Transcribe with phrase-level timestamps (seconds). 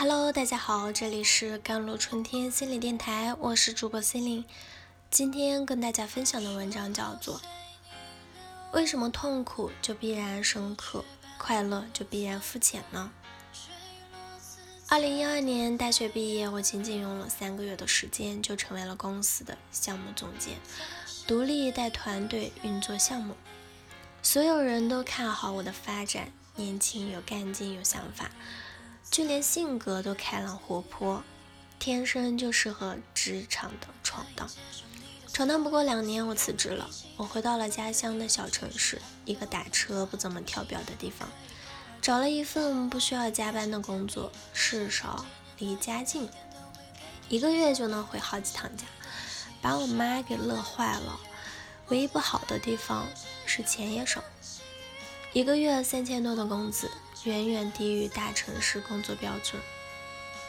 [0.00, 4.46] Hello，大家好，这里是甘露春天心理电台，我是主播心灵。
[5.10, 7.38] 今天跟大家分享的文章叫做
[8.72, 11.04] 《为什么痛苦就必然深刻，
[11.36, 13.10] 快乐就必然肤浅呢？》
[14.88, 20.56] 二零一二年大学毕业，我仅仅用了三个月的时间就成为了公司的项目总监，
[21.26, 23.34] 独立带团队运作项目，
[24.22, 28.30] 所有人都看好我的发展，年轻有干劲有想法。
[29.10, 31.24] 就连性格都开朗活泼，
[31.80, 34.48] 天生就适合职场的闯荡。
[35.32, 36.88] 闯荡不过两年，我辞职了。
[37.16, 41.28] 我回到了家乡的小城市，一个打车不怎么跳表的地方，
[42.00, 45.26] 找了一份不需要加班的工作，事少
[45.58, 46.28] 离家近，
[47.28, 48.84] 一个月就能回好几趟家，
[49.60, 51.18] 把我妈给乐坏了。
[51.88, 53.08] 唯一不好的地方
[53.44, 54.22] 是钱也少，
[55.32, 56.88] 一个月三千多的工资。
[57.24, 59.60] 远远低于大城市工作标准，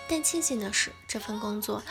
[0.07, 1.83] 但庆幸的是，这份工作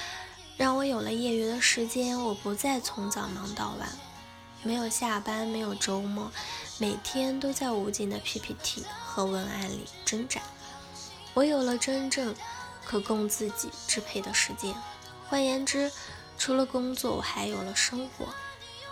[0.57, 2.19] 让我有了业余的时间。
[2.19, 3.89] 我不再从早忙到晚，
[4.63, 6.33] 没有下班，没有周末，
[6.79, 10.41] 每天都在无尽的 PPT 和文案里挣扎。
[11.35, 12.35] 我有了真正
[12.85, 14.75] 可供自己支配的时间。
[15.29, 15.93] 换言之，
[16.39, 18.27] 除了工作，我还有了生活。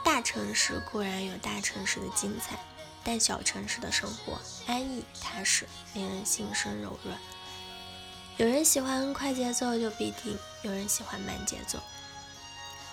[0.05, 2.59] 大城市固然有大城市的精彩。
[3.09, 7.19] 但小城市的生活安逸踏实，令人心生柔软。
[8.37, 11.79] 有人喜欢快节奏，就必定有人喜欢慢节奏。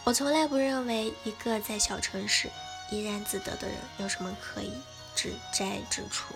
[0.06, 2.50] 我从来不认为一个在小城市
[2.92, 4.72] 怡然自得的人有什么可以
[5.18, 6.34] 指摘之处。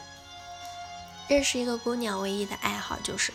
[1.30, 3.31] 认识一个姑娘，唯一的爱好就是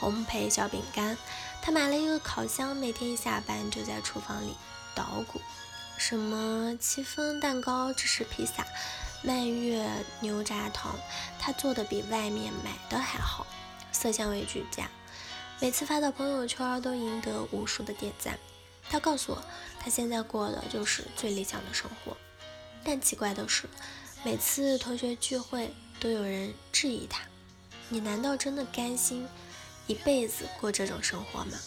[0.00, 1.16] 烘焙小饼干。
[1.62, 4.56] 她买了一个烤箱，每天一下班就在厨房里
[4.92, 5.40] 捣鼓，
[5.96, 8.66] 什么戚风蛋糕、芝士披萨。
[9.22, 9.88] 蔓越
[10.20, 10.96] 牛轧糖，
[11.38, 13.46] 他做的比外面买的还好，
[13.90, 14.88] 色香味俱佳，
[15.60, 18.38] 每次发到朋友圈都赢得无数的点赞。
[18.88, 19.42] 他告诉我，
[19.80, 22.16] 他现在过的就是最理想的生活。
[22.84, 23.68] 但奇怪的是，
[24.24, 27.22] 每次同学聚会都有人质疑他
[27.90, 29.26] ：“你难道真的甘心
[29.88, 31.58] 一辈子过这种生活吗？”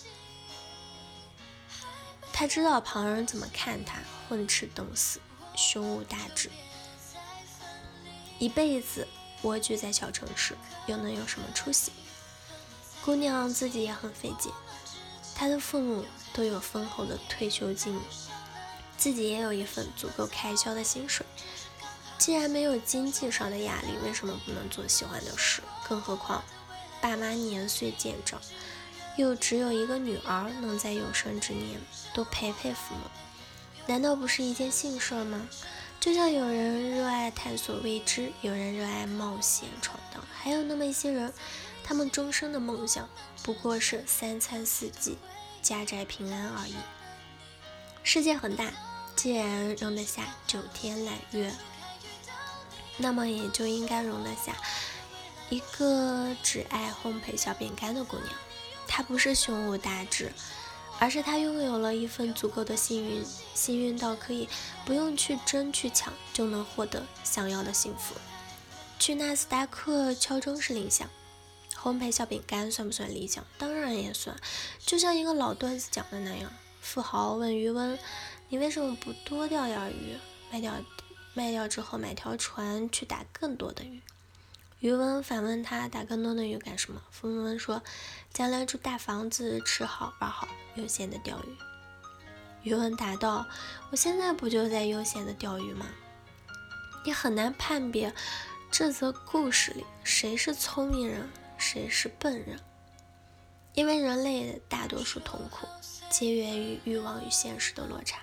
[2.33, 5.19] 他知道旁人怎么看他，混吃等死，
[5.55, 6.49] 胸无大志。
[8.41, 9.07] 一辈子
[9.43, 10.57] 蜗居在小城市，
[10.87, 11.91] 又能有什么出息？
[13.05, 14.51] 姑娘自己也很费劲，
[15.35, 16.03] 她的父母
[16.33, 18.01] 都有丰厚的退休金，
[18.97, 21.23] 自己也有一份足够开销的薪水。
[22.17, 25.61] 既然没有经济上的压力，为什么不能做喜欢的事？
[25.87, 26.43] 更何况
[26.99, 28.41] 爸妈年岁渐长，
[29.17, 31.79] 又只有一个女儿，能在有生之年
[32.11, 33.01] 多陪陪父母，
[33.85, 35.47] 难道不是一件幸事吗？
[36.01, 41.31] 就像有人热爱探索未知，有人热爱冒险闯荡，还有那么一些人，
[41.83, 43.07] 他们终生的梦想
[43.43, 45.19] 不过是三餐四季、
[45.61, 46.73] 家宅平安而已。
[48.01, 48.73] 世界很大，
[49.15, 51.53] 既然容得下九天揽月，
[52.97, 54.55] 那么也就应该容得下
[55.51, 58.29] 一个只爱烘焙小饼干的姑娘。
[58.87, 60.31] 她不是胸无大志。
[61.01, 63.25] 而是他拥有了一份足够的幸运，
[63.55, 64.47] 幸运到可以
[64.85, 68.13] 不用去争去抢就能获得想要的幸福。
[68.99, 71.09] 去纳斯达克敲钟是理想，
[71.75, 73.43] 烘焙小饼干算不算理想？
[73.57, 74.39] 当然也算。
[74.77, 77.97] 就像一个老段子讲的那样，富豪问渔翁
[78.49, 80.15] ：“你为什么不多钓点鱼，
[80.51, 80.71] 卖掉
[81.33, 83.99] 卖掉之后买条船去打更多的鱼？”
[84.81, 87.83] 渔翁反问他：“打更多的鱼干什么？”富翁说
[88.33, 91.55] ：“将来住大房子，吃好玩好，悠闲的钓鱼。”
[92.63, 93.45] 渔翁答道
[93.91, 95.85] ：“我现在不就在悠闲的钓鱼吗？”
[97.05, 98.11] 你很难判别
[98.71, 102.59] 这则故事里谁是聪明人，谁是笨人，
[103.73, 105.67] 因为人类的大多数痛苦
[106.09, 108.19] 皆源于欲望与现实的落差，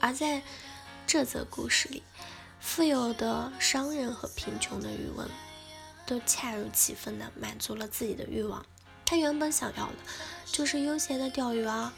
[0.00, 0.42] 而在
[1.06, 2.02] 这则故事里，
[2.58, 5.28] 富有的商人和贫穷的渔翁。
[6.06, 8.64] 都恰如其分地满足了自己的欲望。
[9.04, 9.94] 他原本想要的
[10.46, 11.92] 就是悠闲的钓鱼啊，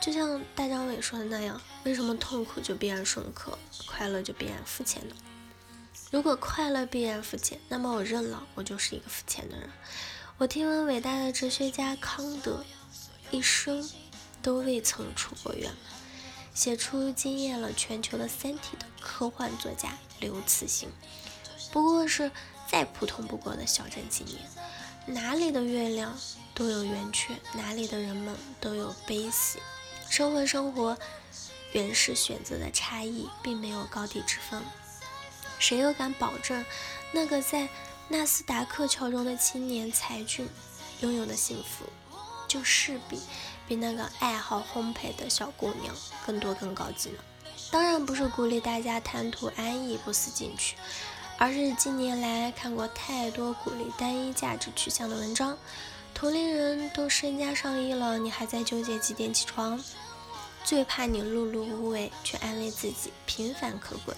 [0.00, 5.16] 就像大张伟说的那样：为什么痛苦就必然深刻，快乐就必然肤浅呢？
[6.10, 9.68] 如果快乐必然肤浅，那么我认了，我就是一个肤浅的人。
[10.38, 12.64] 我听闻伟大的哲学家康德
[13.30, 13.88] 一生
[14.40, 15.76] 都未曾出过远门，
[16.54, 20.88] 写出惊艳了全球的《三体》的科幻作家刘慈欣，
[21.72, 22.30] 不过是。
[22.72, 24.38] 再普通不过的小镇青年，
[25.04, 26.18] 哪里的月亮
[26.54, 29.58] 都有圆缺，哪里的人们都有悲喜。
[30.08, 30.96] 生活生活，
[31.72, 34.62] 原是选择的差异，并没有高低之分。
[35.58, 36.64] 谁又敢保证，
[37.12, 37.68] 那个在
[38.08, 40.48] 纳斯达克敲钟的青年才俊，
[41.02, 41.84] 拥有的幸福，
[42.48, 43.20] 就势必
[43.68, 45.94] 比那个爱好烘焙的小姑娘
[46.24, 47.18] 更多更高级呢。
[47.70, 50.74] 当然不是鼓励大家贪图安逸不思进取，
[51.42, 55.58] 而是近年来看过太多鼓励单一价值取向的文章。
[56.14, 59.82] 同龄人都身家上亿了，你还在纠结几点起床？
[60.62, 64.14] 最怕你碌碌无为，却安慰自己平凡可贵。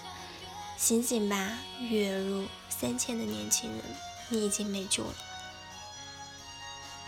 [0.77, 3.81] 醒醒吧，月入三千的年轻人，
[4.29, 5.15] 你已经没救了。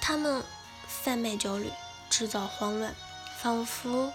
[0.00, 0.42] 他们
[0.88, 1.70] 贩卖焦虑，
[2.08, 2.94] 制造慌乱，
[3.38, 4.10] 仿佛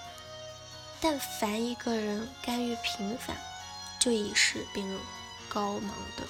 [0.99, 3.37] 但凡一个人甘于平凡，
[3.99, 4.97] 就已是病入
[5.53, 6.25] 膏肓的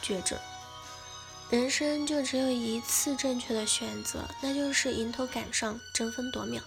[0.00, 0.38] 绝症。
[1.50, 6.62] 人生就只有一次正确的选择，那就是迎头赶上，争分夺秒。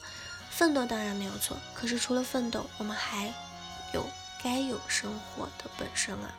[0.49, 3.33] 奋斗当然没有错，可是除了奋斗，我们还
[3.93, 4.05] 有
[4.43, 6.35] 该有生活的本身啊！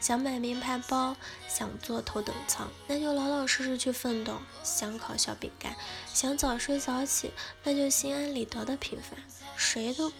[0.00, 1.14] 想买名牌包，
[1.48, 4.34] 想坐头等舱，那就老老实实去奋斗；
[4.64, 5.76] 想烤小饼干，
[6.12, 7.30] 想早睡早起，
[7.62, 9.18] 那就心安理得的平凡。
[9.56, 10.12] 谁都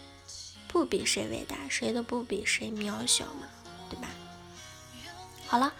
[0.67, 3.47] 不比谁伟大，谁都不比谁渺小嘛，
[3.89, 4.07] 对吧？
[5.47, 5.73] 好了。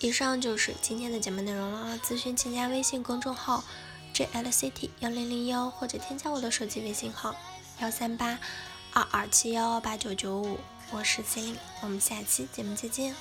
[0.00, 2.00] 以上就是今天的节目内容了啊。
[2.02, 3.62] 咨询请加微信公众号
[4.14, 7.34] jlct 幺零零幺，或者添加我的手机微信号
[7.80, 8.38] 幺三八
[8.92, 10.58] 二二七幺八九九五。
[10.90, 13.14] 我是麒麟，我们下期节目再见。